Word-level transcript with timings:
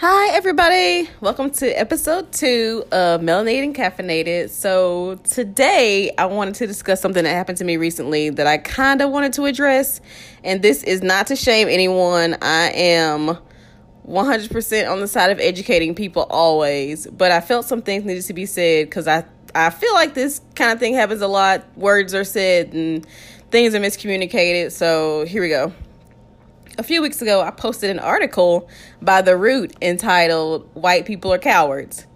Hi, 0.00 0.32
everybody. 0.36 1.10
Welcome 1.20 1.50
to 1.50 1.66
episode 1.66 2.30
two 2.30 2.84
of 2.92 3.20
Melanated 3.20 3.64
and 3.64 3.74
Caffeinated. 3.74 4.48
So, 4.48 5.16
today 5.24 6.12
I 6.16 6.26
wanted 6.26 6.54
to 6.54 6.68
discuss 6.68 7.00
something 7.00 7.24
that 7.24 7.30
happened 7.30 7.58
to 7.58 7.64
me 7.64 7.78
recently 7.78 8.30
that 8.30 8.46
I 8.46 8.58
kind 8.58 9.02
of 9.02 9.10
wanted 9.10 9.32
to 9.32 9.46
address. 9.46 10.00
And 10.44 10.62
this 10.62 10.84
is 10.84 11.02
not 11.02 11.26
to 11.26 11.34
shame 11.34 11.66
anyone. 11.68 12.36
I 12.40 12.70
am 12.70 13.38
100% 14.06 14.88
on 14.88 15.00
the 15.00 15.08
side 15.08 15.32
of 15.32 15.40
educating 15.40 15.96
people 15.96 16.28
always. 16.30 17.08
But 17.08 17.32
I 17.32 17.40
felt 17.40 17.66
some 17.66 17.82
things 17.82 18.04
needed 18.04 18.22
to 18.22 18.34
be 18.34 18.46
said 18.46 18.88
because 18.88 19.08
I, 19.08 19.24
I 19.52 19.70
feel 19.70 19.94
like 19.94 20.14
this 20.14 20.40
kind 20.54 20.70
of 20.70 20.78
thing 20.78 20.94
happens 20.94 21.22
a 21.22 21.26
lot. 21.26 21.64
Words 21.76 22.14
are 22.14 22.22
said 22.22 22.72
and 22.72 23.04
things 23.50 23.74
are 23.74 23.80
miscommunicated. 23.80 24.70
So, 24.70 25.26
here 25.26 25.42
we 25.42 25.48
go 25.48 25.72
a 26.78 26.82
few 26.84 27.02
weeks 27.02 27.20
ago, 27.20 27.40
I 27.40 27.50
posted 27.50 27.90
an 27.90 27.98
article 27.98 28.68
by 29.02 29.20
The 29.20 29.36
Root 29.36 29.74
entitled 29.82 30.70
White 30.74 31.06
People 31.06 31.32
Are 31.32 31.38
Cowards. 31.38 32.06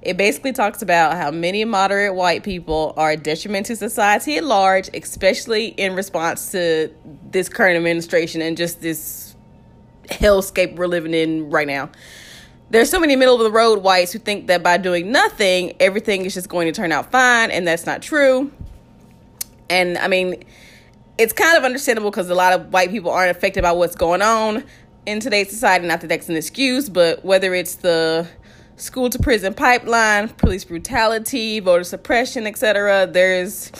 It 0.00 0.16
basically 0.16 0.52
talks 0.52 0.80
about 0.80 1.16
how 1.16 1.32
many 1.32 1.64
moderate 1.64 2.14
white 2.14 2.44
people 2.44 2.94
are 2.96 3.10
a 3.10 3.16
detriment 3.16 3.66
to 3.66 3.76
society 3.76 4.36
at 4.36 4.44
large, 4.44 4.88
especially 4.94 5.66
in 5.66 5.94
response 5.94 6.52
to 6.52 6.92
this 7.30 7.48
current 7.48 7.76
administration 7.76 8.42
and 8.42 8.56
just 8.56 8.80
this 8.80 9.34
hellscape 10.04 10.76
we're 10.76 10.86
living 10.86 11.14
in 11.14 11.50
right 11.50 11.66
now. 11.66 11.90
There's 12.70 12.90
so 12.90 13.00
many 13.00 13.16
middle 13.16 13.34
of 13.34 13.42
the 13.42 13.50
road 13.50 13.82
whites 13.82 14.12
who 14.12 14.18
think 14.18 14.46
that 14.46 14.62
by 14.62 14.78
doing 14.78 15.10
nothing, 15.10 15.74
everything 15.78 16.24
is 16.24 16.34
just 16.34 16.48
going 16.48 16.66
to 16.66 16.72
turn 16.72 16.92
out 16.92 17.10
fine, 17.10 17.50
and 17.50 17.66
that's 17.66 17.86
not 17.86 18.02
true. 18.02 18.52
And 19.68 19.98
I 19.98 20.08
mean, 20.08 20.44
it's 21.22 21.32
kind 21.32 21.56
of 21.56 21.62
understandable 21.62 22.10
because 22.10 22.28
a 22.28 22.34
lot 22.34 22.52
of 22.52 22.72
white 22.72 22.90
people 22.90 23.10
aren't 23.10 23.30
affected 23.30 23.62
by 23.62 23.70
what's 23.70 23.94
going 23.94 24.22
on 24.22 24.64
in 25.06 25.20
today's 25.20 25.50
society. 25.50 25.86
Not 25.86 26.00
that 26.00 26.08
that's 26.08 26.28
an 26.28 26.36
excuse, 26.36 26.88
but 26.88 27.24
whether 27.24 27.54
it's 27.54 27.76
the 27.76 28.26
school 28.76 29.08
to 29.08 29.18
prison 29.20 29.54
pipeline, 29.54 30.28
police 30.30 30.64
brutality, 30.64 31.60
voter 31.60 31.84
suppression, 31.84 32.46
etc., 32.46 33.06
there's 33.06 33.70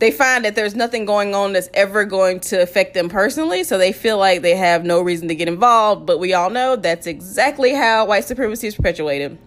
they 0.00 0.10
find 0.10 0.46
that 0.46 0.54
there's 0.54 0.74
nothing 0.74 1.04
going 1.04 1.34
on 1.34 1.52
that's 1.52 1.68
ever 1.74 2.04
going 2.06 2.40
to 2.40 2.60
affect 2.60 2.94
them 2.94 3.08
personally, 3.08 3.64
so 3.64 3.76
they 3.76 3.92
feel 3.92 4.16
like 4.16 4.40
they 4.40 4.56
have 4.56 4.84
no 4.84 5.00
reason 5.00 5.28
to 5.28 5.34
get 5.34 5.48
involved. 5.48 6.06
But 6.06 6.18
we 6.18 6.32
all 6.34 6.50
know 6.50 6.76
that's 6.76 7.06
exactly 7.06 7.74
how 7.74 8.06
white 8.06 8.24
supremacy 8.24 8.66
is 8.66 8.74
perpetuated. 8.74 9.38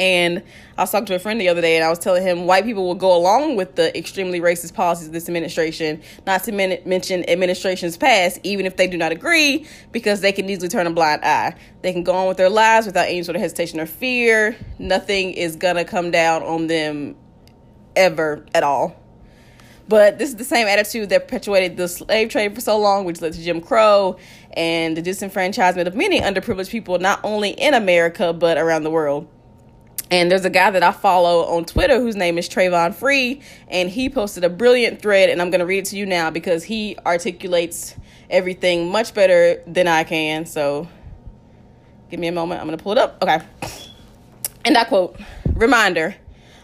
And 0.00 0.42
I 0.78 0.82
was 0.82 0.90
talking 0.90 1.04
to 1.06 1.14
a 1.14 1.18
friend 1.18 1.38
the 1.38 1.50
other 1.50 1.60
day 1.60 1.76
and 1.76 1.84
I 1.84 1.90
was 1.90 1.98
telling 1.98 2.22
him 2.22 2.46
white 2.46 2.64
people 2.64 2.86
will 2.86 2.94
go 2.94 3.14
along 3.14 3.56
with 3.56 3.76
the 3.76 3.96
extremely 3.96 4.40
racist 4.40 4.72
policies 4.72 5.08
of 5.08 5.12
this 5.12 5.28
administration, 5.28 6.00
not 6.26 6.42
to 6.44 6.52
men- 6.52 6.78
mention 6.86 7.28
administrations 7.28 7.98
past, 7.98 8.40
even 8.42 8.64
if 8.64 8.78
they 8.78 8.86
do 8.86 8.96
not 8.96 9.12
agree, 9.12 9.66
because 9.92 10.22
they 10.22 10.32
can 10.32 10.48
easily 10.48 10.68
turn 10.68 10.86
a 10.86 10.90
blind 10.90 11.22
eye. 11.22 11.54
They 11.82 11.92
can 11.92 12.02
go 12.02 12.14
on 12.14 12.28
with 12.28 12.38
their 12.38 12.48
lives 12.48 12.86
without 12.86 13.08
any 13.08 13.22
sort 13.22 13.36
of 13.36 13.42
hesitation 13.42 13.78
or 13.78 13.84
fear. 13.84 14.56
Nothing 14.78 15.32
is 15.32 15.56
to 15.56 15.84
come 15.84 16.10
down 16.10 16.44
on 16.44 16.66
them 16.66 17.14
ever 17.94 18.46
at 18.54 18.62
all. 18.62 18.96
But 19.86 20.18
this 20.18 20.30
is 20.30 20.36
the 20.36 20.44
same 20.44 20.66
attitude 20.66 21.10
that 21.10 21.28
perpetuated 21.28 21.76
the 21.76 21.88
slave 21.88 22.30
trade 22.30 22.54
for 22.54 22.62
so 22.62 22.78
long, 22.78 23.04
which 23.04 23.20
led 23.20 23.34
to 23.34 23.42
Jim 23.42 23.60
Crow 23.60 24.16
and 24.54 24.96
the 24.96 25.02
disenfranchisement 25.02 25.86
of 25.86 25.94
many 25.94 26.20
underprivileged 26.20 26.70
people, 26.70 26.98
not 26.98 27.20
only 27.22 27.50
in 27.50 27.74
America, 27.74 28.32
but 28.32 28.56
around 28.56 28.84
the 28.84 28.90
world. 28.90 29.28
And 30.10 30.30
there's 30.30 30.44
a 30.44 30.50
guy 30.50 30.70
that 30.72 30.82
I 30.82 30.90
follow 30.90 31.44
on 31.44 31.64
Twitter 31.64 32.00
whose 32.00 32.16
name 32.16 32.36
is 32.36 32.48
Travon 32.48 32.94
Free, 32.94 33.42
and 33.68 33.88
he 33.88 34.10
posted 34.10 34.42
a 34.42 34.48
brilliant 34.48 35.00
thread, 35.00 35.30
and 35.30 35.40
I'm 35.40 35.50
going 35.50 35.60
to 35.60 35.66
read 35.66 35.78
it 35.78 35.84
to 35.86 35.96
you 35.96 36.04
now 36.04 36.30
because 36.30 36.64
he 36.64 36.96
articulates 37.06 37.94
everything 38.28 38.90
much 38.90 39.14
better 39.14 39.62
than 39.68 39.86
I 39.86 40.02
can. 40.02 40.46
So 40.46 40.88
give 42.10 42.18
me 42.18 42.26
a 42.26 42.32
moment. 42.32 42.60
I'm 42.60 42.66
going 42.66 42.76
to 42.76 42.82
pull 42.82 42.92
it 42.92 42.98
up. 42.98 43.22
Okay. 43.22 43.40
And 44.64 44.76
I 44.76 44.84
quote 44.84 45.18
Reminder 45.54 46.16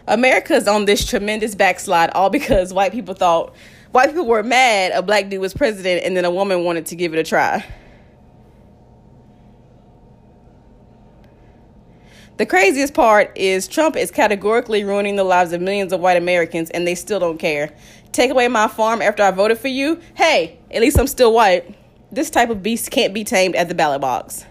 America's 0.07 0.67
on 0.67 0.85
this 0.85 1.05
tremendous 1.05 1.55
backslide 1.55 2.09
all 2.11 2.29
because 2.29 2.73
white 2.73 2.91
people 2.91 3.13
thought, 3.13 3.53
white 3.91 4.07
people 4.07 4.25
were 4.25 4.43
mad 4.43 4.91
a 4.93 5.01
black 5.01 5.29
dude 5.29 5.39
was 5.39 5.53
president, 5.53 6.03
and 6.03 6.17
then 6.17 6.25
a 6.25 6.31
woman 6.31 6.63
wanted 6.63 6.85
to 6.87 6.95
give 6.95 7.13
it 7.13 7.19
a 7.19 7.23
try. 7.23 7.63
The 12.37 12.45
craziest 12.45 12.93
part 12.93 13.35
is 13.35 13.67
Trump 13.67 13.95
is 13.95 14.11
categorically 14.11 14.83
ruining 14.83 15.15
the 15.15 15.23
lives 15.23 15.53
of 15.53 15.61
millions 15.61 15.91
of 15.91 16.01
white 16.01 16.17
Americans 16.17 16.69
and 16.69 16.85
they 16.85 16.93
still 16.93 17.19
don't 17.19 17.39
care. 17.39 17.73
Take 18.11 18.29
away 18.29 18.47
my 18.47 18.67
farm 18.67 19.01
after 19.01 19.23
I 19.23 19.31
voted 19.31 19.57
for 19.57 19.69
you? 19.69 19.99
Hey, 20.13 20.59
at 20.69 20.81
least 20.81 20.99
I'm 20.99 21.07
still 21.07 21.33
white. 21.33 21.75
This 22.11 22.29
type 22.29 22.51
of 22.51 22.61
beast 22.61 22.91
can't 22.91 23.11
be 23.11 23.23
tamed 23.23 23.55
at 23.55 23.69
the 23.69 23.73
ballot 23.73 24.01
box. 24.01 24.45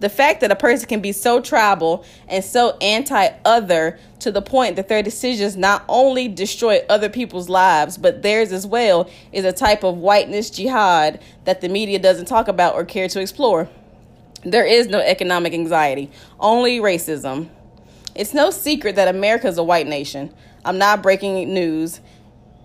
The 0.00 0.10
fact 0.10 0.42
that 0.42 0.52
a 0.52 0.56
person 0.56 0.86
can 0.86 1.00
be 1.00 1.12
so 1.12 1.40
tribal 1.40 2.04
and 2.28 2.44
so 2.44 2.76
anti 2.82 3.30
other 3.46 3.98
to 4.18 4.30
the 4.30 4.42
point 4.42 4.76
that 4.76 4.88
their 4.88 5.02
decisions 5.02 5.56
not 5.56 5.82
only 5.88 6.28
destroy 6.28 6.82
other 6.90 7.08
people's 7.08 7.48
lives, 7.48 7.96
but 7.96 8.20
theirs 8.20 8.52
as 8.52 8.66
well, 8.66 9.08
is 9.32 9.46
a 9.46 9.52
type 9.52 9.82
of 9.82 9.96
whiteness 9.96 10.50
jihad 10.50 11.22
that 11.44 11.62
the 11.62 11.70
media 11.70 11.98
doesn't 11.98 12.26
talk 12.26 12.48
about 12.48 12.74
or 12.74 12.84
care 12.84 13.08
to 13.08 13.18
explore. 13.18 13.70
There 14.44 14.64
is 14.64 14.86
no 14.86 15.00
economic 15.00 15.52
anxiety, 15.52 16.10
only 16.38 16.78
racism. 16.80 17.50
It's 18.14 18.32
no 18.32 18.50
secret 18.50 18.96
that 18.96 19.14
America 19.14 19.46
is 19.46 19.58
a 19.58 19.62
white 19.62 19.86
nation. 19.86 20.32
I'm 20.64 20.78
not 20.78 21.02
breaking 21.02 21.52
news. 21.52 22.00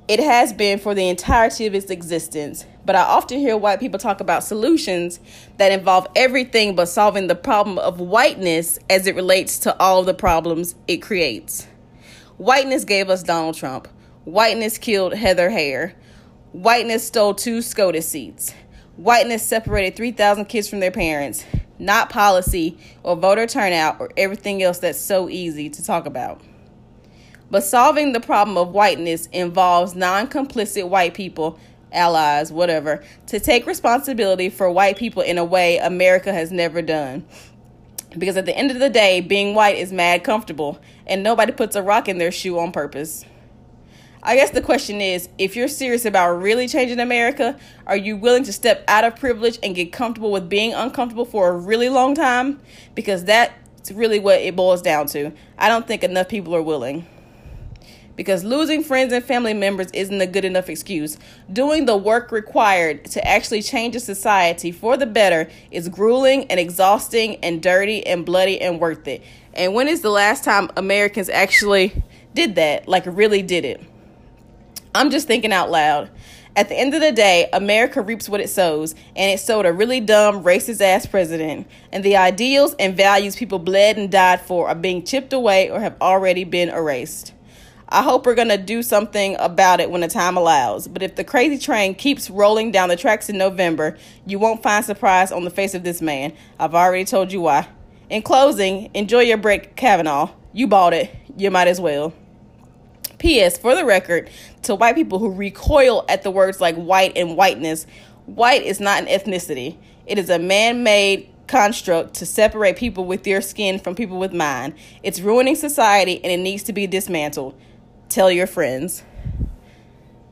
It 0.08 0.22
has 0.22 0.54
been 0.54 0.80
for 0.80 0.96
the 0.96 1.10
entirety 1.10 1.66
of 1.66 1.76
its 1.76 1.92
existence. 1.92 2.66
But 2.86 2.96
I 2.96 3.02
often 3.02 3.40
hear 3.40 3.58
white 3.58 3.82
people 3.82 4.00
talk 4.00 4.22
about 4.22 4.46
solutions 4.46 5.20
that 5.58 5.74
involve 5.74 6.08
everything 6.16 6.76
but 6.76 6.86
solving 6.86 7.28
the 7.28 7.36
problem 7.36 7.78
of 7.78 8.00
whiteness 8.00 8.80
as 8.90 9.06
it 9.06 9.16
relates 9.16 9.58
to 9.60 9.78
all 9.78 10.04
the 10.04 10.14
problems 10.14 10.76
it 10.88 10.98
creates. 10.98 11.68
Whiteness 12.38 12.86
gave 12.86 13.10
us 13.10 13.22
Donald 13.22 13.56
Trump. 13.56 13.90
Whiteness 14.24 14.78
killed 14.78 15.14
Heather 15.14 15.50
Heyer. 15.50 15.94
Whiteness 16.54 17.06
stole 17.06 17.34
two 17.34 17.62
SCOTUS 17.62 18.08
seats. 18.08 18.54
Whiteness 18.96 19.44
separated 19.44 19.98
3,000 19.98 20.46
kids 20.46 20.70
from 20.70 20.80
their 20.80 20.92
parents 20.92 21.44
not 21.80 22.10
policy 22.10 22.78
or 23.04 23.16
voter 23.16 23.48
turnout 23.48 23.98
or 24.00 24.12
everything 24.18 24.64
else 24.64 24.80
that's 24.80 25.00
so 25.00 25.30
easy 25.30 25.70
to 25.70 25.84
talk 25.84 26.06
about. 26.06 26.42
But 27.52 27.64
solving 27.64 28.14
the 28.14 28.20
problem 28.20 28.58
of 28.58 28.70
whiteness 28.70 29.28
involves 29.28 29.96
non 29.96 30.28
complicit 30.28 30.90
white 30.90 31.14
people, 31.14 31.60
allies, 31.92 32.52
whatever, 32.52 33.04
to 33.28 33.40
take 33.40 33.68
responsibility 33.68 34.50
for 34.50 34.70
white 34.72 34.98
people 34.98 35.22
in 35.22 35.38
a 35.38 35.46
way 35.46 35.78
America 35.78 36.34
has 36.34 36.52
never 36.52 36.82
done. 36.82 37.26
Because 38.18 38.38
at 38.38 38.46
the 38.46 38.58
end 38.58 38.72
of 38.72 38.80
the 38.80 38.90
day, 38.90 39.22
being 39.22 39.56
white 39.56 39.78
is 39.78 39.92
mad 39.92 40.24
comfortable, 40.24 40.80
and 41.06 41.22
nobody 41.22 41.52
puts 41.52 41.76
a 41.76 41.84
rock 41.84 42.08
in 42.08 42.18
their 42.18 42.32
shoe 42.32 42.58
on 42.58 42.72
purpose. 42.72 43.26
I 44.28 44.36
guess 44.36 44.50
the 44.50 44.62
question 44.62 45.02
is 45.02 45.30
if 45.38 45.56
you're 45.56 45.68
serious 45.68 46.04
about 46.04 46.42
really 46.42 46.68
changing 46.68 47.00
America, 47.00 47.60
are 47.86 47.96
you 47.96 48.18
willing 48.18 48.44
to 48.46 48.52
step 48.52 48.84
out 48.88 49.04
of 49.04 49.18
privilege 49.18 49.60
and 49.62 49.76
get 49.76 49.94
comfortable 49.94 50.32
with 50.32 50.50
being 50.50 50.74
uncomfortable 50.74 51.26
for 51.26 51.50
a 51.50 51.56
really 51.56 51.90
long 51.90 52.16
time? 52.16 52.60
Because 52.96 53.24
that's 53.24 53.92
really 53.92 54.18
what 54.18 54.40
it 54.40 54.56
boils 54.56 54.82
down 54.82 55.06
to. 55.10 55.32
I 55.60 55.70
don't 55.70 55.86
think 55.86 56.04
enough 56.04 56.28
people 56.28 56.56
are 56.56 56.64
willing. 56.64 57.06
Because 58.16 58.44
losing 58.44 58.84
friends 58.84 59.14
and 59.14 59.24
family 59.24 59.54
members 59.54 59.92
isn't 59.92 60.20
a 60.20 60.26
good 60.26 60.44
enough 60.44 60.70
excuse. 60.70 61.20
Doing 61.54 61.86
the 61.86 61.96
work 61.96 62.32
required 62.32 63.06
to 63.12 63.28
actually 63.28 63.62
change 63.62 63.96
a 63.96 64.00
society 64.00 64.72
for 64.72 64.98
the 64.98 65.06
better 65.06 65.48
is 65.70 65.88
grueling 65.88 66.46
and 66.46 66.60
exhausting 66.60 67.36
and 67.44 67.62
dirty 67.62 68.04
and 68.08 68.26
bloody 68.26 68.60
and 68.60 68.80
worth 68.80 69.08
it. 69.08 69.24
And 69.54 69.76
when 69.76 69.88
is 69.88 70.02
the 70.02 70.10
last 70.10 70.44
time 70.44 70.72
Americans 70.76 71.30
actually 71.30 72.02
did 72.34 72.56
that? 72.56 72.88
Like, 72.88 73.04
really 73.06 73.44
did 73.44 73.66
it? 73.66 73.84
I'm 74.96 75.10
just 75.10 75.28
thinking 75.28 75.52
out 75.52 75.70
loud. 75.70 76.10
At 76.56 76.70
the 76.70 76.76
end 76.76 76.94
of 76.94 77.02
the 77.02 77.12
day, 77.12 77.50
America 77.52 78.02
reaps 78.02 78.30
what 78.30 78.40
it 78.40 78.50
sows, 78.50 78.96
and 79.14 79.30
it 79.30 79.42
sowed 79.42 79.66
a 79.66 79.74
really 79.74 80.00
dumb, 80.00 80.42
racist 80.42 80.80
ass 80.80 81.06
president. 81.06 81.68
And 81.92 82.02
the 82.02 82.16
ideals 82.16 82.76
and 82.80 82.96
values 82.96 83.36
people 83.36 83.60
bled 83.60 83.98
and 83.98 84.10
died 84.10 84.40
for 84.40 84.70
are 84.70 84.74
being 84.74 85.04
chipped 85.04 85.34
away 85.34 85.70
or 85.70 85.82
have 85.82 85.98
already 86.00 86.46
been 86.46 86.70
erased. 86.70 87.34
I 87.90 88.04
hope 88.04 88.26
we're 88.26 88.36
going 88.36 88.48
to 88.48 88.58
do 88.58 88.82
something 88.82 89.36
about 89.38 89.82
it 89.82 89.92
when 89.92 90.00
the 90.00 90.08
time 90.08 90.38
allows. 90.38 90.88
But 90.88 91.04
if 91.04 91.16
the 91.16 91.26
crazy 91.26 91.58
train 91.58 91.94
keeps 91.94 92.30
rolling 92.30 92.72
down 92.72 92.88
the 92.88 92.96
tracks 92.96 93.28
in 93.28 93.38
November, 93.38 93.98
you 94.26 94.40
won't 94.40 94.64
find 94.64 94.86
surprise 94.86 95.30
on 95.34 95.44
the 95.44 95.50
face 95.50 95.74
of 95.74 95.84
this 95.84 96.02
man. 96.02 96.32
I've 96.58 96.74
already 96.74 97.04
told 97.04 97.34
you 97.34 97.42
why. 97.42 97.68
In 98.10 98.22
closing, 98.22 98.92
enjoy 98.94 99.24
your 99.24 99.38
break, 99.38 99.76
Kavanaugh. 99.76 100.32
You 100.54 100.68
bought 100.68 100.94
it. 100.94 101.14
You 101.36 101.52
might 101.52 101.68
as 101.68 101.82
well. 101.82 102.14
P.S. 103.18 103.58
For 103.58 103.76
the 103.76 103.86
record, 103.86 104.30
to 104.64 104.76
white 104.76 104.96
people 104.96 105.20
who 105.20 105.32
recoil 105.32 106.06
at 106.10 106.24
the 106.24 106.32
words 106.32 106.60
like 106.60 106.76
white 106.76 107.14
and 107.16 107.38
whiteness, 107.38 107.86
white 108.26 108.64
is 108.64 108.80
not 108.80 109.02
an 109.02 109.08
ethnicity. 109.08 109.78
It 110.06 110.18
is 110.18 110.30
a 110.30 110.40
man 110.40 110.84
made 110.84 111.30
construct 111.48 112.16
to 112.16 112.26
separate 112.26 112.76
people 112.76 113.06
with 113.06 113.24
their 113.24 113.42
skin 113.42 113.80
from 113.80 113.96
people 113.96 114.18
with 114.18 114.34
mine. 114.34 114.74
It's 115.04 115.20
ruining 115.20 115.56
society 115.56 116.24
and 116.24 116.32
it 116.32 116.38
needs 116.38 116.64
to 116.64 116.74
be 116.74 116.88
dismantled. 116.88 117.56
Tell 118.10 118.32
your 118.32 118.48
friends. 118.48 119.04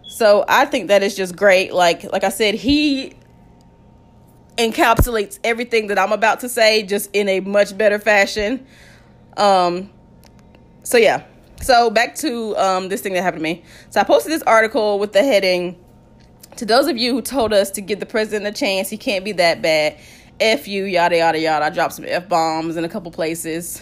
So 0.08 0.46
I 0.48 0.66
think 0.66 0.90
that 0.90 1.02
is 1.02 1.16
just 1.16 1.36
great. 1.36 1.74
Like 1.74 2.12
like 2.12 2.24
I 2.24 2.30
said, 2.30 2.56
he 2.56 3.14
encapsulates 4.58 5.40
everything 5.44 5.88
that 5.88 5.98
I'm 5.98 6.12
about 6.12 6.42
to 6.42 6.50
say 6.50 6.84
just 6.84 7.10
in 7.14 7.28
a 7.28 7.40
much 7.40 7.76
better 7.78 8.00
fashion. 8.00 8.66
Um, 9.38 9.90
so 10.84 10.98
yeah. 10.98 11.24
So 11.64 11.90
back 11.90 12.16
to 12.16 12.58
um, 12.58 12.90
this 12.90 13.02
thing 13.02 13.14
that 13.14 13.24
happened 13.24 13.40
to 13.40 13.44
me. 13.44 13.64
So 13.90 14.02
I 14.02 14.04
posted 14.04 14.32
this 14.32 14.44
article 14.44 15.00
with 15.00 15.14
the 15.14 15.24
heading 15.24 15.78
to 16.58 16.66
those 16.66 16.88
of 16.88 16.98
you 16.98 17.14
who 17.14 17.22
told 17.22 17.54
us 17.54 17.72
to 17.72 17.82
give 17.82 18.00
the 18.00 18.06
president 18.06 18.46
a 18.46 18.58
chance, 18.58 18.90
he 18.90 18.98
can't 18.98 19.26
be 19.26 19.32
that 19.34 19.62
bad. 19.62 19.98
F 20.40 20.68
you, 20.68 20.84
yada 20.86 21.18
yada 21.18 21.40
yada. 21.40 21.66
I 21.66 21.70
dropped 21.70 21.94
some 21.94 22.06
F 22.06 22.28
bombs 22.28 22.76
in 22.76 22.84
a 22.84 22.90
couple 22.90 23.12
places. 23.12 23.82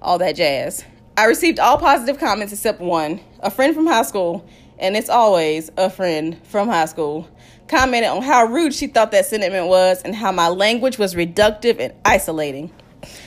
All 0.00 0.18
that 0.18 0.36
jazz. 0.36 0.84
I 1.16 1.26
received 1.26 1.58
all 1.58 1.78
positive 1.78 2.18
comments 2.18 2.52
except 2.52 2.80
one. 2.80 3.20
A 3.40 3.50
friend 3.50 3.74
from 3.74 3.86
high 3.86 4.02
school, 4.02 4.46
and 4.78 4.96
it's 4.96 5.08
always 5.08 5.70
a 5.76 5.88
friend 5.88 6.38
from 6.44 6.68
high 6.68 6.86
school, 6.86 7.28
commented 7.68 8.10
on 8.10 8.22
how 8.22 8.46
rude 8.46 8.74
she 8.74 8.88
thought 8.88 9.12
that 9.12 9.26
sentiment 9.26 9.68
was 9.68 10.02
and 10.02 10.14
how 10.14 10.32
my 10.32 10.48
language 10.48 10.98
was 10.98 11.14
reductive 11.14 11.78
and 11.78 11.94
isolating. 12.04 12.72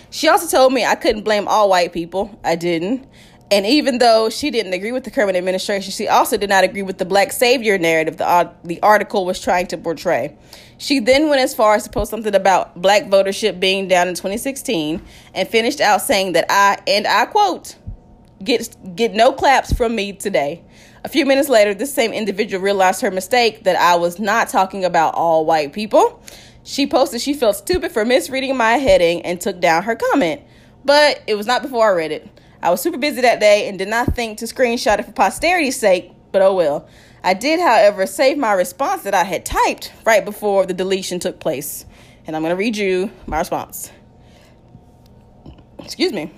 She 0.09 0.27
also 0.27 0.47
told 0.47 0.73
me 0.73 0.85
I 0.85 0.95
couldn't 0.95 1.23
blame 1.23 1.47
all 1.47 1.69
white 1.69 1.93
people. 1.93 2.39
I 2.43 2.55
didn't. 2.55 3.07
And 3.51 3.65
even 3.65 3.99
though 3.99 4.29
she 4.29 4.49
didn't 4.49 4.73
agree 4.73 4.91
with 4.91 5.03
the 5.03 5.11
current 5.11 5.37
administration, 5.37 5.91
she 5.91 6.07
also 6.07 6.35
did 6.35 6.49
not 6.49 6.63
agree 6.63 6.81
with 6.81 6.97
the 6.97 7.05
black 7.05 7.31
savior 7.31 7.77
narrative 7.77 8.17
the, 8.17 8.51
the 8.63 8.81
article 8.81 9.25
was 9.25 9.39
trying 9.39 9.67
to 9.67 9.77
portray. 9.77 10.35
She 10.77 10.99
then 10.99 11.29
went 11.29 11.41
as 11.41 11.53
far 11.53 11.75
as 11.75 11.83
to 11.83 11.89
post 11.89 12.09
something 12.09 12.33
about 12.33 12.81
black 12.81 13.03
votership 13.03 13.59
being 13.59 13.87
down 13.87 14.07
in 14.07 14.15
2016 14.15 15.01
and 15.33 15.47
finished 15.47 15.79
out 15.79 16.01
saying 16.01 16.33
that 16.33 16.45
I, 16.49 16.79
and 16.87 17.05
I 17.05 17.27
quote, 17.27 17.75
get, 18.43 18.75
get 18.95 19.13
no 19.13 19.31
claps 19.31 19.71
from 19.73 19.95
me 19.95 20.13
today. 20.13 20.63
A 21.03 21.07
few 21.07 21.25
minutes 21.25 21.47
later, 21.47 21.75
this 21.75 21.93
same 21.93 22.13
individual 22.13 22.63
realized 22.63 23.01
her 23.01 23.11
mistake 23.11 23.63
that 23.65 23.75
I 23.75 23.95
was 23.95 24.17
not 24.17 24.49
talking 24.49 24.83
about 24.83 25.13
all 25.13 25.45
white 25.45 25.71
people. 25.71 26.19
She 26.67 26.87
posted 26.87 27.21
she 27.21 27.35
felt 27.35 27.55
stupid 27.55 27.91
for 27.91 28.03
misreading 28.03 28.57
my 28.57 28.73
heading 28.73 29.21
and 29.21 29.39
took 29.39 29.61
down 29.61 29.83
her 29.83 29.95
comment. 29.95 30.41
But 30.83 31.21
it 31.27 31.35
was 31.35 31.45
not 31.45 31.61
before 31.61 31.91
I 31.91 31.95
read 31.95 32.11
it. 32.11 32.27
I 32.61 32.71
was 32.71 32.81
super 32.81 32.97
busy 32.97 33.21
that 33.21 33.39
day 33.39 33.69
and 33.69 33.77
did 33.77 33.87
not 33.87 34.15
think 34.15 34.39
to 34.39 34.45
screenshot 34.45 34.97
it 34.97 35.05
for 35.05 35.11
posterity's 35.11 35.79
sake, 35.79 36.11
but 36.31 36.41
oh 36.41 36.55
well. 36.55 36.89
I 37.23 37.35
did, 37.35 37.59
however, 37.59 38.07
save 38.07 38.39
my 38.39 38.53
response 38.53 39.03
that 39.03 39.13
I 39.13 39.23
had 39.23 39.45
typed 39.45 39.93
right 40.05 40.25
before 40.25 40.65
the 40.65 40.73
deletion 40.73 41.19
took 41.19 41.39
place. 41.39 41.85
And 42.25 42.35
I'm 42.35 42.41
going 42.41 42.49
to 42.49 42.55
read 42.55 42.75
you 42.75 43.11
my 43.27 43.37
response. 43.37 43.91
Excuse 45.77 46.13
me. 46.13 46.31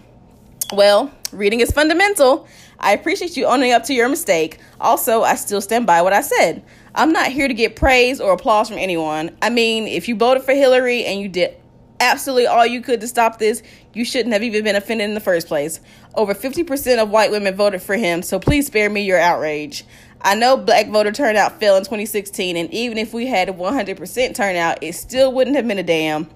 Well, 0.74 1.10
reading 1.32 1.62
is 1.62 1.72
fundamental. 1.72 2.48
I 2.80 2.92
appreciate 2.92 3.38
you 3.38 3.46
owning 3.46 3.72
up 3.72 3.84
to 3.84 3.94
your 3.94 4.10
mistake. 4.10 4.60
Also, 4.82 5.24
I 5.24 5.36
still 5.36 5.62
stand 5.62 5.88
by 5.88 6.02
what 6.02 6.12
I 6.12 6.20
said. 6.20 6.66
I'm 6.98 7.12
not 7.14 7.32
here 7.32 7.48
to 7.48 7.54
get 7.54 7.76
praise 7.76 8.20
or 8.20 8.34
applause 8.34 8.70
from 8.70 8.80
anyone. 8.80 9.38
I 9.40 9.52
mean, 9.52 9.86
if 9.86 10.08
you 10.08 10.16
voted 10.16 10.42
for 10.42 10.54
Hillary 10.54 11.06
and 11.06 11.22
you 11.22 11.30
did 11.30 11.56
absolutely 12.00 12.48
all 12.48 12.66
you 12.66 12.82
could 12.82 13.02
to 13.02 13.08
stop 13.08 13.38
this, 13.38 13.62
you 13.94 14.04
shouldn't 14.04 14.34
have 14.34 14.42
even 14.42 14.64
been 14.64 14.76
offended 14.76 15.08
in 15.08 15.14
the 15.14 15.20
first 15.20 15.48
place. 15.48 15.80
Over 16.16 16.34
50% 16.34 16.98
of 16.98 17.12
white 17.12 17.30
women 17.30 17.56
voted 17.56 17.84
for 17.84 17.96
him, 17.96 18.24
so 18.24 18.40
please 18.40 18.66
spare 18.66 18.90
me 18.90 19.04
your 19.04 19.20
outrage. 19.20 19.86
I 20.24 20.34
know 20.34 20.58
black 20.58 20.88
voter 20.88 21.12
turnout 21.12 21.60
fell 21.60 21.78
in 21.78 21.84
2016, 21.84 22.58
and 22.58 22.74
even 22.74 22.98
if 22.98 23.14
we 23.14 23.28
had 23.28 23.48
a 23.48 23.54
100% 23.54 24.36
turnout, 24.36 24.82
it 24.82 24.96
still 24.96 25.32
wouldn't 25.32 25.56
have 25.56 25.68
been 25.68 25.78
a 25.78 25.84
damn 25.84 26.28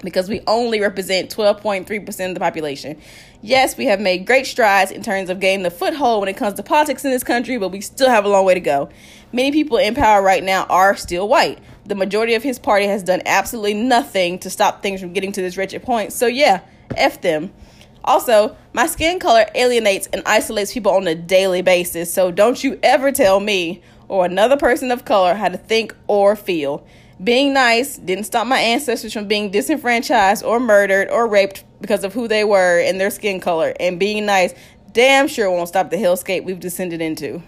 because 0.00 0.28
we 0.28 0.40
only 0.46 0.80
represent 0.80 1.34
12.3% 1.34 2.28
of 2.28 2.34
the 2.34 2.40
population. 2.40 3.00
Yes, 3.42 3.76
we 3.76 3.86
have 3.86 4.00
made 4.00 4.26
great 4.26 4.46
strides 4.46 4.90
in 4.90 5.02
terms 5.02 5.30
of 5.30 5.40
gaining 5.40 5.64
the 5.64 5.70
foothold 5.70 6.20
when 6.20 6.28
it 6.28 6.36
comes 6.36 6.54
to 6.54 6.62
politics 6.62 7.04
in 7.04 7.10
this 7.10 7.24
country, 7.24 7.58
but 7.58 7.70
we 7.70 7.80
still 7.80 8.08
have 8.08 8.24
a 8.24 8.28
long 8.28 8.44
way 8.44 8.54
to 8.54 8.60
go. 8.60 8.88
Many 9.32 9.52
people 9.52 9.76
in 9.76 9.94
power 9.94 10.22
right 10.22 10.42
now 10.42 10.64
are 10.64 10.96
still 10.96 11.28
white 11.28 11.58
the 11.88 11.94
majority 11.94 12.34
of 12.34 12.42
his 12.42 12.58
party 12.58 12.86
has 12.86 13.02
done 13.02 13.22
absolutely 13.26 13.74
nothing 13.74 14.38
to 14.40 14.50
stop 14.50 14.82
things 14.82 15.00
from 15.00 15.12
getting 15.12 15.32
to 15.32 15.40
this 15.40 15.56
wretched 15.56 15.82
point. 15.82 16.12
So, 16.12 16.26
yeah, 16.26 16.60
F 16.96 17.20
them. 17.20 17.50
Also, 18.04 18.56
my 18.72 18.86
skin 18.86 19.18
color 19.18 19.46
alienates 19.54 20.06
and 20.12 20.22
isolates 20.24 20.72
people 20.72 20.92
on 20.92 21.06
a 21.08 21.14
daily 21.14 21.62
basis. 21.62 22.12
So, 22.12 22.30
don't 22.30 22.62
you 22.62 22.78
ever 22.82 23.10
tell 23.10 23.40
me 23.40 23.82
or 24.06 24.24
another 24.24 24.56
person 24.56 24.90
of 24.90 25.04
color 25.04 25.34
how 25.34 25.48
to 25.48 25.58
think 25.58 25.94
or 26.06 26.36
feel. 26.36 26.86
Being 27.22 27.52
nice 27.52 27.96
didn't 27.96 28.24
stop 28.24 28.46
my 28.46 28.60
ancestors 28.60 29.12
from 29.12 29.26
being 29.26 29.50
disenfranchised 29.50 30.44
or 30.44 30.60
murdered 30.60 31.10
or 31.10 31.26
raped 31.26 31.64
because 31.80 32.04
of 32.04 32.14
who 32.14 32.28
they 32.28 32.44
were 32.44 32.80
and 32.80 33.00
their 33.00 33.10
skin 33.10 33.40
color. 33.40 33.74
And 33.80 33.98
being 33.98 34.26
nice 34.26 34.54
damn 34.92 35.28
sure 35.28 35.50
won't 35.50 35.68
stop 35.68 35.90
the 35.90 35.96
hellscape 35.96 36.44
we've 36.44 36.60
descended 36.60 37.00
into. 37.00 37.42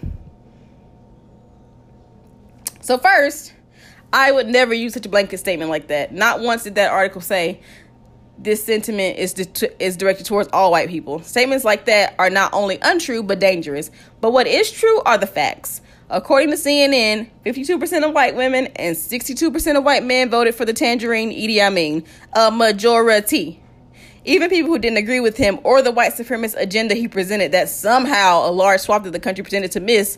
So, 2.81 2.97
first, 2.97 3.53
I 4.11 4.31
would 4.31 4.47
never 4.47 4.73
use 4.73 4.93
such 4.93 5.05
a 5.05 5.09
blanket 5.09 5.37
statement 5.37 5.69
like 5.69 5.87
that. 5.87 6.13
Not 6.13 6.41
once 6.41 6.63
did 6.63 6.75
that 6.75 6.91
article 6.91 7.21
say 7.21 7.61
this 8.37 8.63
sentiment 8.63 9.17
is 9.17 9.33
di- 9.33 9.69
is 9.79 9.95
directed 9.95 10.25
towards 10.25 10.49
all 10.51 10.71
white 10.71 10.89
people. 10.89 11.21
Statements 11.21 11.63
like 11.63 11.85
that 11.85 12.15
are 12.17 12.29
not 12.29 12.53
only 12.53 12.79
untrue 12.81 13.23
but 13.23 13.39
dangerous. 13.39 13.91
But 14.19 14.31
what 14.31 14.47
is 14.47 14.71
true 14.71 15.01
are 15.03 15.17
the 15.17 15.27
facts. 15.27 15.81
According 16.13 16.49
to 16.49 16.57
CNN, 16.57 17.29
52% 17.45 18.05
of 18.05 18.13
white 18.13 18.35
women 18.35 18.67
and 18.75 18.97
62% 18.97 19.77
of 19.77 19.85
white 19.85 20.03
men 20.03 20.29
voted 20.29 20.53
for 20.53 20.65
the 20.65 20.73
tangerine 20.73 21.31
Idi 21.31 21.59
Amin, 21.65 22.03
a 22.33 22.51
majority. 22.51 23.63
Even 24.25 24.49
people 24.49 24.71
who 24.71 24.77
didn't 24.77 24.97
agree 24.97 25.21
with 25.21 25.37
him 25.37 25.59
or 25.63 25.81
the 25.81 25.89
white 25.89 26.11
supremacist 26.11 26.59
agenda 26.59 26.95
he 26.95 27.07
presented 27.07 27.53
that 27.53 27.69
somehow 27.69 28.45
a 28.45 28.51
large 28.51 28.81
swath 28.81 29.05
of 29.05 29.13
the 29.13 29.21
country 29.21 29.41
pretended 29.41 29.71
to 29.71 29.79
miss 29.79 30.17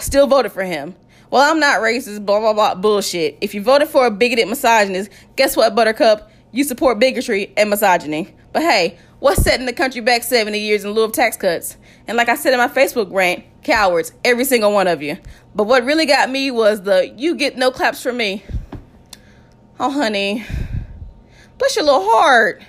still 0.00 0.26
voted 0.26 0.50
for 0.50 0.64
him. 0.64 0.96
Well, 1.30 1.48
I'm 1.48 1.60
not 1.60 1.82
racist, 1.82 2.26
blah, 2.26 2.40
blah, 2.40 2.52
blah, 2.52 2.74
bullshit. 2.74 3.38
If 3.40 3.54
you 3.54 3.62
voted 3.62 3.88
for 3.88 4.06
a 4.06 4.10
bigoted 4.10 4.48
misogynist, 4.48 5.08
guess 5.36 5.56
what, 5.56 5.72
Buttercup? 5.74 6.32
You 6.50 6.64
support 6.64 6.98
bigotry 6.98 7.52
and 7.56 7.70
misogyny. 7.70 8.34
But 8.52 8.62
hey, 8.62 8.98
what's 9.20 9.42
setting 9.42 9.66
the 9.66 9.72
country 9.72 10.00
back 10.00 10.22
70 10.22 10.58
years 10.58 10.84
in 10.84 10.92
lieu 10.92 11.04
of 11.04 11.12
tax 11.12 11.36
cuts? 11.36 11.76
And 12.06 12.16
like 12.16 12.28
I 12.28 12.36
said 12.36 12.52
in 12.52 12.58
my 12.58 12.68
Facebook 12.68 13.12
rant, 13.12 13.44
cowards, 13.62 14.12
every 14.24 14.44
single 14.44 14.72
one 14.72 14.86
of 14.86 15.02
you. 15.02 15.18
But 15.54 15.64
what 15.64 15.84
really 15.84 16.06
got 16.06 16.30
me 16.30 16.50
was 16.50 16.82
the 16.82 17.12
you 17.16 17.34
get 17.34 17.56
no 17.56 17.70
claps 17.70 18.02
from 18.02 18.16
me. 18.16 18.42
Oh, 19.78 19.90
honey, 19.90 20.44
bless 21.58 21.76
your 21.76 21.84
little 21.84 22.10
heart. 22.10 22.62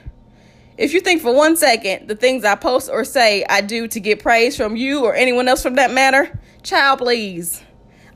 If 0.78 0.94
you 0.94 1.00
think 1.00 1.22
for 1.22 1.34
one 1.34 1.56
second 1.56 2.08
the 2.08 2.16
things 2.16 2.44
I 2.44 2.56
post 2.56 2.90
or 2.90 3.04
say 3.04 3.46
I 3.50 3.62
do 3.62 3.88
to 3.88 4.00
get 4.00 4.22
praise 4.22 4.58
from 4.58 4.76
you 4.76 5.06
or 5.06 5.16
anyone 5.16 5.48
else 5.48 5.64
from 5.64 5.76
that 5.76 5.92
matter, 5.92 6.38
child, 6.64 7.00
please. 7.00 7.64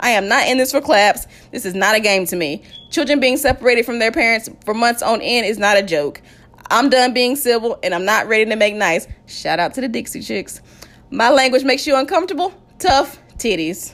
I 0.04 0.10
am 0.10 0.28
not 0.28 0.48
in 0.48 0.58
this 0.58 0.72
for 0.72 0.82
claps. 0.82 1.28
This 1.52 1.66
is 1.66 1.74
not 1.74 1.96
a 1.96 2.00
game 2.02 2.26
to 2.26 2.36
me. 2.36 2.62
Children 2.90 3.22
being 3.22 3.38
separated 3.38 3.86
from 3.86 4.00
their 4.00 4.12
parents 4.12 4.50
for 4.66 4.74
months 4.74 5.02
on 5.02 5.22
end 5.22 5.46
is 5.48 5.58
not 5.58 5.78
a 5.78 5.82
joke. 5.82 6.22
I'm 6.70 6.90
done 6.90 7.14
being 7.14 7.38
civil 7.38 7.80
and 7.82 7.96
I'm 7.96 8.04
not 8.04 8.28
ready 8.28 8.44
to 8.44 8.56
make 8.58 8.76
nice. 8.76 9.08
Shout 9.28 9.60
out 9.60 9.74
to 9.76 9.82
the 9.82 9.88
Dixie 9.88 10.22
Chicks. 10.22 10.62
My 11.10 11.30
language 11.30 11.64
makes 11.64 11.88
you 11.88 11.96
uncomfortable? 11.96 12.54
Tough 12.80 13.18
titties. 13.38 13.94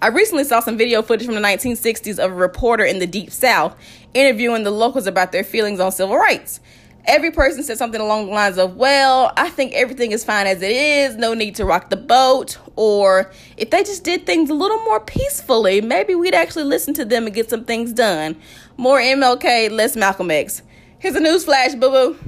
I 0.00 0.08
recently 0.08 0.44
saw 0.44 0.60
some 0.60 0.78
video 0.78 1.02
footage 1.02 1.26
from 1.26 1.34
the 1.34 1.42
1960s 1.42 2.18
of 2.18 2.32
a 2.32 2.34
reporter 2.34 2.84
in 2.84 3.00
the 3.00 3.06
Deep 3.06 3.30
South 3.30 3.76
interviewing 4.14 4.62
the 4.62 4.70
locals 4.70 5.06
about 5.06 5.30
their 5.30 5.44
feelings 5.44 5.78
on 5.78 5.92
civil 5.92 6.16
rights 6.16 6.60
every 7.06 7.30
person 7.30 7.62
said 7.62 7.78
something 7.78 8.00
along 8.00 8.26
the 8.26 8.32
lines 8.32 8.58
of, 8.58 8.76
Well, 8.76 9.32
I 9.36 9.50
think 9.50 9.72
everything 9.74 10.12
is 10.12 10.24
fine 10.24 10.46
as 10.46 10.62
it 10.62 10.70
is, 10.70 11.16
no 11.16 11.34
need 11.34 11.54
to 11.56 11.64
rock 11.64 11.90
the 11.90 11.96
boat. 11.96 12.58
Or 12.76 13.30
if 13.56 13.70
they 13.70 13.82
just 13.82 14.04
did 14.04 14.26
things 14.26 14.50
a 14.50 14.54
little 14.54 14.82
more 14.84 15.00
peacefully, 15.00 15.80
maybe 15.80 16.14
we'd 16.14 16.34
actually 16.34 16.64
listen 16.64 16.94
to 16.94 17.04
them 17.04 17.26
and 17.26 17.34
get 17.34 17.50
some 17.50 17.64
things 17.64 17.92
done. 17.92 18.36
More 18.76 18.98
MLK, 18.98 19.70
less 19.70 19.96
Malcolm 19.96 20.30
X. 20.30 20.62
Here's 20.98 21.14
a 21.14 21.20
news 21.20 21.44
flash, 21.44 21.74
boo 21.74 21.90
boo. 21.90 22.18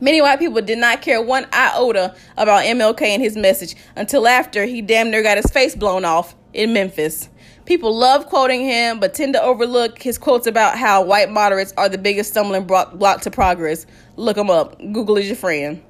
Many 0.00 0.22
white 0.22 0.38
people 0.38 0.62
did 0.62 0.78
not 0.78 1.02
care 1.02 1.20
one 1.20 1.46
iota 1.52 2.14
about 2.36 2.64
MLK 2.64 3.02
and 3.02 3.22
his 3.22 3.36
message 3.36 3.74
until 3.96 4.28
after 4.28 4.64
he 4.64 4.80
damn 4.80 5.10
near 5.10 5.22
got 5.24 5.36
his 5.36 5.50
face 5.50 5.74
blown 5.74 6.04
off 6.04 6.36
in 6.52 6.72
Memphis. 6.72 7.28
People 7.68 7.94
love 7.94 8.24
quoting 8.24 8.62
him, 8.62 8.98
but 8.98 9.12
tend 9.12 9.34
to 9.34 9.42
overlook 9.42 10.00
his 10.00 10.16
quotes 10.16 10.46
about 10.46 10.78
how 10.78 11.02
white 11.02 11.30
moderates 11.30 11.74
are 11.76 11.86
the 11.86 11.98
biggest 11.98 12.30
stumbling 12.30 12.64
block 12.64 13.20
to 13.20 13.30
progress. 13.30 13.84
Look 14.16 14.36
them 14.36 14.48
up. 14.48 14.78
Google 14.78 15.18
is 15.18 15.26
your 15.26 15.36
friend. 15.36 15.82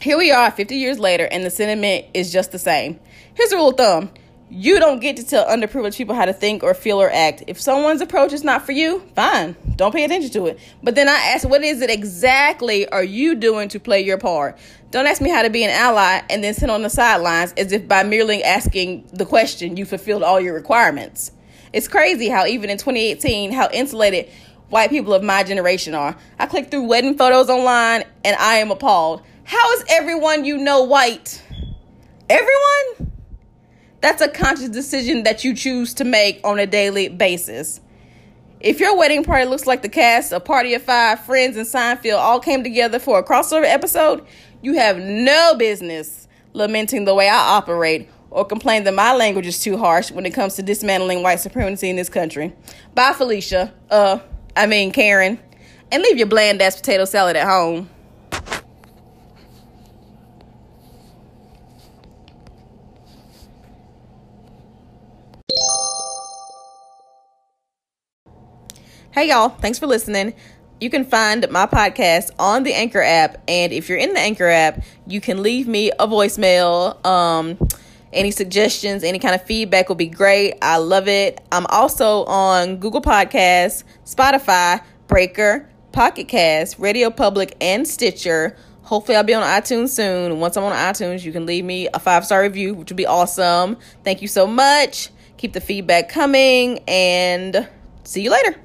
Here 0.00 0.16
we 0.16 0.30
are 0.30 0.50
50 0.50 0.74
years 0.74 0.98
later, 0.98 1.28
and 1.30 1.44
the 1.44 1.50
sentiment 1.50 2.06
is 2.14 2.32
just 2.32 2.50
the 2.50 2.58
same. 2.58 2.98
Here's 3.34 3.52
a 3.52 3.56
rule 3.56 3.68
of 3.68 3.76
thumb 3.76 4.10
you 4.50 4.78
don't 4.78 5.00
get 5.00 5.16
to 5.16 5.26
tell 5.26 5.46
underprivileged 5.46 5.96
people 5.96 6.14
how 6.14 6.24
to 6.24 6.32
think 6.32 6.62
or 6.62 6.74
feel 6.74 7.00
or 7.00 7.10
act. 7.10 7.42
If 7.46 7.60
someone's 7.60 8.00
approach 8.00 8.32
is 8.32 8.44
not 8.44 8.64
for 8.64 8.72
you, 8.72 9.00
fine. 9.16 9.56
Don't 9.76 9.92
pay 9.92 10.04
attention 10.04 10.30
to 10.32 10.46
it. 10.46 10.58
But 10.82 10.94
then 10.94 11.08
I 11.08 11.14
ask, 11.34 11.48
what 11.48 11.64
is 11.64 11.80
it 11.80 11.90
exactly 11.90 12.88
are 12.88 13.02
you 13.02 13.34
doing 13.34 13.68
to 13.70 13.80
play 13.80 14.02
your 14.02 14.18
part? 14.18 14.58
Don't 14.90 15.06
ask 15.06 15.20
me 15.20 15.30
how 15.30 15.42
to 15.42 15.50
be 15.50 15.64
an 15.64 15.70
ally 15.70 16.22
and 16.30 16.44
then 16.44 16.54
sit 16.54 16.70
on 16.70 16.82
the 16.82 16.90
sidelines 16.90 17.52
as 17.56 17.72
if 17.72 17.88
by 17.88 18.04
merely 18.04 18.44
asking 18.44 19.08
the 19.12 19.26
question 19.26 19.76
you 19.76 19.84
fulfilled 19.84 20.22
all 20.22 20.40
your 20.40 20.54
requirements. 20.54 21.32
It's 21.72 21.88
crazy 21.88 22.28
how 22.28 22.46
even 22.46 22.70
in 22.70 22.78
2018, 22.78 23.50
how 23.50 23.68
insulated 23.72 24.30
white 24.68 24.90
people 24.90 25.14
of 25.14 25.22
my 25.22 25.42
generation 25.42 25.94
are. 25.94 26.16
I 26.38 26.46
click 26.46 26.70
through 26.70 26.84
wedding 26.84 27.16
photos 27.16 27.50
online 27.50 28.04
and 28.24 28.36
I 28.36 28.56
am 28.56 28.70
appalled. 28.70 29.22
How 29.42 29.72
is 29.72 29.84
everyone 29.88 30.44
you 30.44 30.58
know 30.58 30.84
white? 30.84 31.42
Everyone? 32.30 33.13
That's 34.04 34.20
a 34.20 34.28
conscious 34.28 34.68
decision 34.68 35.22
that 35.22 35.44
you 35.44 35.54
choose 35.54 35.94
to 35.94 36.04
make 36.04 36.38
on 36.44 36.58
a 36.58 36.66
daily 36.66 37.08
basis. 37.08 37.80
If 38.60 38.78
your 38.78 38.94
wedding 38.98 39.24
party 39.24 39.46
looks 39.46 39.66
like 39.66 39.80
the 39.80 39.88
cast 39.88 40.30
of 40.30 40.44
Party 40.44 40.74
of 40.74 40.82
Five, 40.82 41.24
Friends, 41.24 41.56
and 41.56 41.66
Seinfeld 41.66 42.18
all 42.18 42.38
came 42.38 42.62
together 42.62 42.98
for 42.98 43.18
a 43.18 43.24
crossover 43.24 43.64
episode, 43.64 44.26
you 44.60 44.74
have 44.74 44.98
no 44.98 45.54
business 45.54 46.28
lamenting 46.52 47.06
the 47.06 47.14
way 47.14 47.30
I 47.30 47.56
operate 47.56 48.10
or 48.28 48.44
complain 48.44 48.84
that 48.84 48.92
my 48.92 49.14
language 49.14 49.46
is 49.46 49.58
too 49.58 49.78
harsh 49.78 50.10
when 50.10 50.26
it 50.26 50.34
comes 50.34 50.56
to 50.56 50.62
dismantling 50.62 51.22
white 51.22 51.40
supremacy 51.40 51.88
in 51.88 51.96
this 51.96 52.10
country. 52.10 52.52
Bye, 52.94 53.14
Felicia. 53.14 53.72
Uh, 53.90 54.18
I 54.54 54.66
mean, 54.66 54.92
Karen. 54.92 55.40
And 55.90 56.02
leave 56.02 56.18
your 56.18 56.26
bland 56.26 56.60
ass 56.60 56.76
potato 56.76 57.06
salad 57.06 57.36
at 57.36 57.48
home. 57.48 57.88
Hey, 69.14 69.28
y'all. 69.28 69.48
Thanks 69.48 69.78
for 69.78 69.86
listening. 69.86 70.34
You 70.80 70.90
can 70.90 71.04
find 71.04 71.48
my 71.48 71.66
podcast 71.66 72.32
on 72.36 72.64
the 72.64 72.74
Anchor 72.74 73.00
app. 73.00 73.44
And 73.46 73.72
if 73.72 73.88
you're 73.88 73.96
in 73.96 74.12
the 74.12 74.18
Anchor 74.18 74.48
app, 74.48 74.82
you 75.06 75.20
can 75.20 75.40
leave 75.40 75.68
me 75.68 75.92
a 75.92 76.08
voicemail. 76.08 77.06
Um, 77.06 77.56
any 78.12 78.32
suggestions, 78.32 79.04
any 79.04 79.20
kind 79.20 79.36
of 79.36 79.44
feedback 79.44 79.88
will 79.88 79.94
be 79.94 80.08
great. 80.08 80.54
I 80.62 80.78
love 80.78 81.06
it. 81.06 81.40
I'm 81.52 81.64
also 81.66 82.24
on 82.24 82.78
Google 82.78 83.00
Podcasts, 83.00 83.84
Spotify, 84.04 84.82
Breaker, 85.06 85.70
Pocket 85.92 86.26
Cast, 86.26 86.80
Radio 86.80 87.08
Public, 87.08 87.56
and 87.60 87.86
Stitcher. 87.86 88.56
Hopefully, 88.82 89.16
I'll 89.16 89.22
be 89.22 89.34
on 89.34 89.44
iTunes 89.44 89.90
soon. 89.90 90.40
Once 90.40 90.56
I'm 90.56 90.64
on 90.64 90.72
iTunes, 90.72 91.22
you 91.22 91.30
can 91.30 91.46
leave 91.46 91.64
me 91.64 91.86
a 91.94 92.00
five 92.00 92.26
star 92.26 92.42
review, 92.42 92.74
which 92.74 92.90
would 92.90 92.96
be 92.96 93.06
awesome. 93.06 93.76
Thank 94.02 94.22
you 94.22 94.28
so 94.28 94.48
much. 94.48 95.10
Keep 95.36 95.52
the 95.52 95.60
feedback 95.60 96.08
coming, 96.08 96.80
and 96.88 97.68
see 98.02 98.22
you 98.22 98.32
later. 98.32 98.56